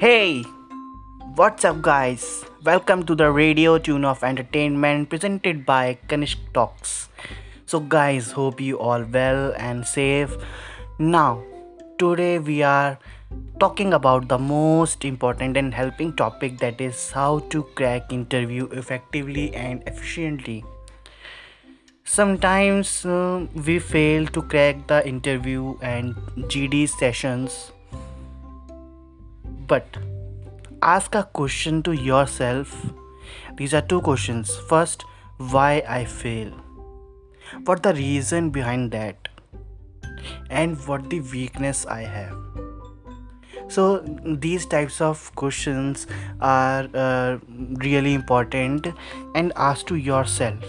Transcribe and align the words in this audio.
Hey, 0.00 0.44
what's 1.34 1.64
up, 1.64 1.82
guys? 1.82 2.44
Welcome 2.62 3.04
to 3.06 3.16
the 3.16 3.32
radio 3.32 3.78
tune 3.78 4.04
of 4.04 4.22
entertainment 4.22 5.10
presented 5.10 5.66
by 5.66 5.98
Kanishk 6.06 6.38
Talks. 6.54 7.08
So, 7.66 7.80
guys, 7.80 8.30
hope 8.30 8.60
you 8.60 8.78
all 8.78 9.02
well 9.02 9.52
and 9.56 9.84
safe. 9.84 10.36
Now, 11.00 11.42
today 11.98 12.38
we 12.38 12.62
are 12.62 13.00
talking 13.58 13.92
about 13.92 14.28
the 14.28 14.38
most 14.38 15.04
important 15.04 15.56
and 15.56 15.74
helping 15.74 16.14
topic 16.14 16.58
that 16.58 16.80
is 16.80 17.10
how 17.10 17.40
to 17.50 17.64
crack 17.74 18.12
interview 18.12 18.66
effectively 18.66 19.52
and 19.52 19.82
efficiently. 19.88 20.64
Sometimes 22.04 23.04
uh, 23.04 23.48
we 23.66 23.80
fail 23.80 24.28
to 24.28 24.42
crack 24.42 24.86
the 24.86 25.04
interview 25.08 25.76
and 25.82 26.14
GD 26.54 26.88
sessions, 26.88 27.72
but 29.68 29.98
ask 30.82 31.14
a 31.14 31.24
question 31.40 31.82
to 31.82 31.92
yourself. 31.92 32.74
These 33.56 33.74
are 33.74 33.82
two 33.82 34.00
questions. 34.00 34.56
First, 34.68 35.04
why 35.36 35.82
I 35.88 36.04
fail? 36.04 36.50
What 37.64 37.82
the 37.82 37.94
reason 37.94 38.50
behind 38.50 38.90
that? 38.92 39.28
And 40.50 40.76
what 40.86 41.10
the 41.10 41.20
weakness 41.20 41.86
I 41.86 42.02
have? 42.02 42.36
So 43.68 43.98
these 44.24 44.64
types 44.66 45.00
of 45.00 45.34
questions 45.34 46.06
are 46.40 46.88
uh, 46.94 47.38
really 47.84 48.14
important 48.14 48.86
and 49.34 49.52
ask 49.56 49.86
to 49.88 49.96
yourself 49.96 50.64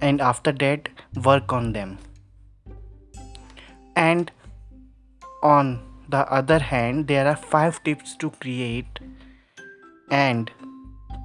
and 0.00 0.20
after 0.20 0.52
that 0.52 0.88
work 1.24 1.52
on 1.52 1.72
them 1.72 1.98
and 3.96 4.30
on 5.42 5.87
the 6.08 6.26
other 6.32 6.58
hand 6.58 7.06
there 7.06 7.26
are 7.28 7.36
five 7.36 7.82
tips 7.84 8.16
to 8.16 8.30
create 8.30 9.00
and 10.10 10.50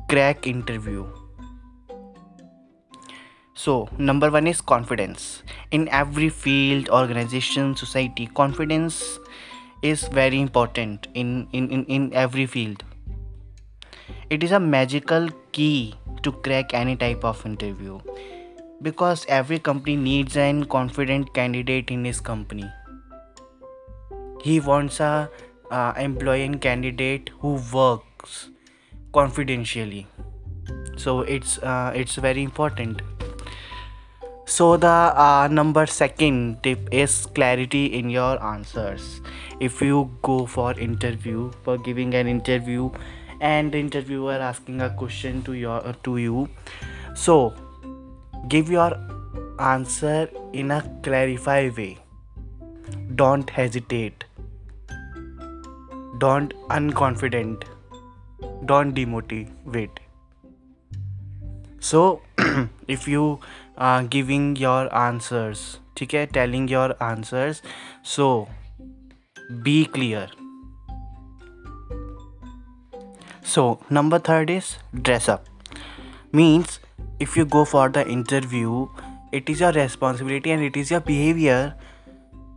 crack 0.09 0.45
interview. 0.45 1.05
So 3.53 3.87
number 3.97 4.29
one 4.29 4.47
is 4.47 4.59
confidence. 4.59 5.43
In 5.71 5.87
every 5.89 6.29
field 6.29 6.89
organization 6.89 7.75
society 7.75 8.27
confidence 8.27 9.19
is 9.81 10.03
very 10.07 10.41
important 10.41 11.07
in 11.13 11.47
in, 11.53 11.69
in, 11.69 11.85
in 11.85 12.13
every 12.13 12.45
field. 12.45 12.83
It 14.29 14.43
is 14.43 14.51
a 14.51 14.59
magical 14.59 15.29
key 15.53 15.95
to 16.23 16.31
crack 16.31 16.73
any 16.73 16.95
type 16.97 17.23
of 17.23 17.45
interview 17.45 17.99
because 18.81 19.25
every 19.29 19.59
company 19.59 19.95
needs 19.95 20.35
an 20.35 20.65
confident 20.65 21.33
candidate 21.33 21.91
in 21.91 22.03
his 22.03 22.19
company 22.19 22.69
he 24.43 24.59
wants 24.59 24.99
a 24.99 25.29
uh, 25.71 25.93
employee 25.97 26.43
and 26.43 26.59
candidate 26.61 27.29
who 27.39 27.59
works 27.73 28.49
confidentially. 29.13 30.05
So 30.97 31.21
it's 31.21 31.57
uh, 31.59 31.91
it's 31.95 32.15
very 32.15 32.43
important. 32.43 33.01
So 34.45 34.77
the 34.77 34.87
uh, 34.87 35.47
number 35.49 35.85
second 35.85 36.61
tip 36.63 36.89
is 36.91 37.25
clarity 37.25 37.85
in 37.85 38.09
your 38.09 38.43
answers. 38.43 39.21
If 39.59 39.81
you 39.81 40.11
go 40.21 40.45
for 40.45 40.73
interview 40.77 41.51
for 41.63 41.77
giving 41.77 42.13
an 42.13 42.27
interview 42.27 42.91
and 43.39 43.71
the 43.71 43.79
interviewer 43.79 44.33
asking 44.33 44.81
a 44.81 44.89
question 44.89 45.41
to 45.43 45.53
your 45.53 45.95
to 46.03 46.17
you 46.17 46.49
so 47.13 47.53
give 48.47 48.69
your 48.69 48.91
answer 49.59 50.29
in 50.51 50.71
a 50.71 50.81
clarified 51.03 51.77
way. 51.77 51.97
Don't 53.15 53.49
hesitate 53.49 54.25
don't 56.23 56.53
unconfident 56.69 57.63
don't 58.65 58.95
demotivate. 58.95 59.99
So 61.79 62.21
if 62.87 63.07
you 63.07 63.39
are 63.77 64.03
giving 64.03 64.55
your 64.55 64.93
answers 64.95 65.79
okay 66.01 66.25
telling 66.25 66.67
your 66.67 66.95
answers 67.03 67.61
so 68.01 68.47
be 69.61 69.85
clear. 69.85 70.27
So 73.41 73.79
number 73.89 74.19
third 74.19 74.49
is 74.49 74.77
dress 75.01 75.29
up. 75.29 75.45
Means 76.31 76.79
if 77.19 77.37
you 77.37 77.45
go 77.45 77.65
for 77.65 77.89
the 77.89 78.07
interview 78.07 78.87
it 79.31 79.49
is 79.49 79.59
your 79.59 79.71
responsibility 79.71 80.51
and 80.51 80.63
it 80.63 80.77
is 80.77 80.91
your 80.91 80.99
behavior. 80.99 81.75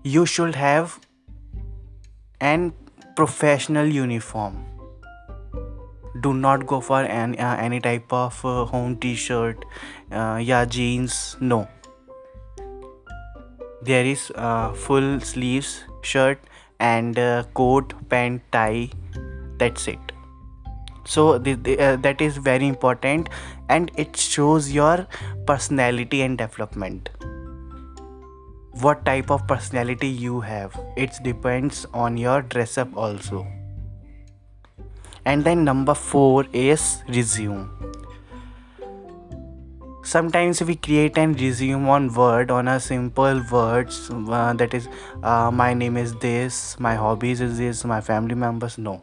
You 0.04 0.24
should 0.24 0.54
have 0.54 1.00
an 2.40 2.72
professional 3.16 3.86
uniform. 3.86 4.64
Do 6.20 6.32
not 6.34 6.66
go 6.66 6.80
for 6.80 7.00
any, 7.02 7.38
uh, 7.38 7.56
any 7.56 7.80
type 7.80 8.12
of 8.12 8.44
uh, 8.44 8.64
home 8.64 8.96
t-shirt 8.96 9.64
uh, 10.12 10.40
yeah 10.42 10.64
jeans 10.64 11.36
no. 11.40 11.68
There 13.82 14.04
is 14.04 14.32
uh, 14.34 14.72
full 14.72 15.20
sleeves 15.20 15.84
shirt 16.02 16.38
and 16.80 17.18
uh, 17.18 17.44
coat 17.54 17.94
pant 18.08 18.42
tie. 18.52 18.90
That's 19.58 19.88
it. 19.88 20.12
So 21.04 21.38
the, 21.38 21.54
the, 21.54 21.78
uh, 21.78 21.96
that 21.96 22.20
is 22.20 22.36
very 22.36 22.66
important 22.66 23.28
and 23.68 23.90
it 23.96 24.16
shows 24.16 24.72
your 24.72 25.06
personality 25.46 26.22
and 26.22 26.36
development 26.36 27.10
what 28.80 29.04
type 29.04 29.30
of 29.30 29.46
personality 29.46 30.08
you 30.08 30.40
have. 30.40 30.78
It 30.96 31.12
depends 31.22 31.86
on 31.94 32.16
your 32.16 32.42
dress 32.42 32.78
up 32.78 32.96
also. 32.96 33.46
And 35.24 35.44
then 35.44 35.64
number 35.64 35.94
4 35.94 36.46
is 36.52 37.02
resume. 37.08 37.70
Sometimes 40.02 40.62
we 40.62 40.76
create 40.76 41.18
an 41.18 41.32
resume 41.32 41.88
on 41.88 42.14
word 42.14 42.52
on 42.52 42.68
a 42.68 42.78
simple 42.78 43.42
words 43.50 44.08
uh, 44.10 44.52
that 44.52 44.72
is 44.72 44.88
uh, 45.24 45.50
my 45.50 45.74
name 45.74 45.96
is 45.96 46.14
this 46.26 46.78
my 46.78 46.94
hobbies 46.94 47.40
is 47.40 47.58
this 47.58 47.84
my 47.84 48.00
family 48.00 48.36
members. 48.36 48.78
No. 48.78 49.02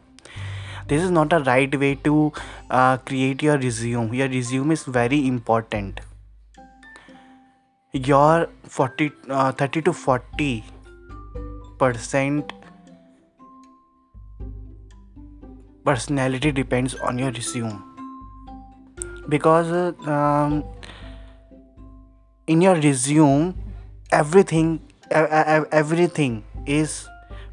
This 0.86 1.02
is 1.02 1.10
not 1.10 1.32
a 1.32 1.40
right 1.40 1.78
way 1.78 1.96
to 1.96 2.32
uh, 2.70 2.96
create 2.98 3.42
your 3.42 3.58
resume. 3.58 4.16
Your 4.16 4.28
resume 4.28 4.70
is 4.70 4.84
very 4.84 5.26
important 5.26 6.00
your 7.94 8.48
40 8.64 9.12
uh, 9.30 9.52
30 9.52 9.82
to 9.82 9.92
40 9.92 10.64
percent 11.78 12.52
personality 15.84 16.50
depends 16.50 16.94
on 16.96 17.18
your 17.18 17.30
resume. 17.30 17.80
Because 19.28 19.70
uh, 19.70 20.10
um, 20.10 20.64
in 22.48 22.60
your 22.60 22.74
resume 22.74 23.54
everything 24.10 24.80
uh, 25.12 25.64
everything 25.70 26.42
is 26.66 27.08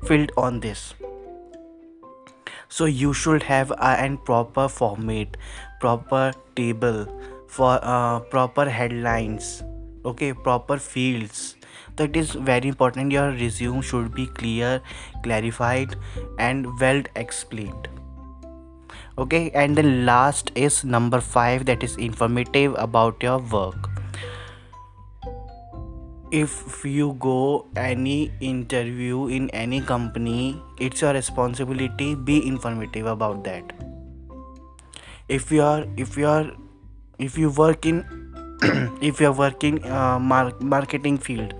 filled 0.05 0.31
on 0.37 0.59
this. 0.59 0.95
So 2.67 2.85
you 2.85 3.13
should 3.13 3.43
have 3.43 3.69
a 3.71 3.95
and 3.99 4.23
proper 4.25 4.67
format 4.67 5.37
proper 5.79 6.33
table 6.55 7.05
for 7.47 7.79
uh, 7.83 8.21
proper 8.21 8.67
headlines 8.67 9.61
okay 10.05 10.33
proper 10.33 10.77
fields. 10.77 11.55
That 11.97 12.15
is 12.15 12.31
very 12.31 12.69
important. 12.69 13.11
Your 13.11 13.31
resume 13.31 13.81
should 13.81 14.13
be 14.13 14.27
clear 14.27 14.81
clarified 15.23 15.95
and 16.39 16.67
well 16.79 17.01
explained. 17.15 17.87
Okay 19.17 19.51
and 19.53 19.75
the 19.75 19.83
last 19.83 20.51
is 20.55 20.83
number 20.83 21.19
5 21.19 21.65
that 21.65 21.83
is 21.83 21.97
informative 21.97 22.75
about 22.77 23.21
your 23.21 23.39
work. 23.39 23.89
If 26.31 26.85
you 26.85 27.17
go 27.19 27.67
any 27.75 28.31
interview 28.39 29.27
in 29.27 29.49
any 29.49 29.81
company 29.81 30.61
it's 30.79 31.01
your 31.01 31.13
responsibility 31.13 32.15
be 32.15 32.47
informative 32.47 33.05
about 33.05 33.43
that. 33.43 33.73
If 35.27 35.51
you 35.51 35.61
are 35.61 35.85
if 35.97 36.17
you 36.17 36.27
are 36.27 36.51
if 37.19 37.37
you 37.37 37.51
work 37.51 37.85
in 37.85 38.20
if 39.01 39.19
you 39.19 39.27
are 39.27 39.33
working 39.33 39.83
uh, 39.85 40.19
mar- 40.19 40.53
marketing 40.59 41.17
field. 41.17 41.53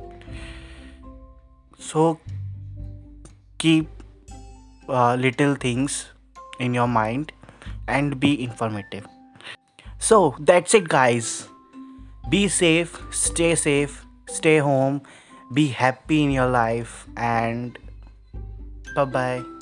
So 1.80 2.20
keep 3.58 3.88
uh, 4.88 5.16
little 5.16 5.56
things 5.56 6.10
in 6.60 6.74
your 6.74 6.88
mind 6.88 7.32
and 7.88 8.20
be 8.20 8.44
informative. 8.44 9.08
So 10.00 10.36
that's 10.40 10.74
it 10.74 10.88
guys. 10.88 11.48
Be 12.30 12.48
safe 12.48 13.00
stay 13.12 13.56
safe 13.56 14.06
stay 14.28 14.60
home 14.60 15.02
be 15.54 15.68
happy 15.68 16.24
in 16.24 16.32
your 16.32 16.48
life 16.48 17.08
and 17.18 17.78
bye 18.96 19.06
bye 19.06 19.61